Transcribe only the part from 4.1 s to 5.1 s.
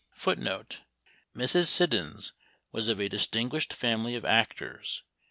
of actors.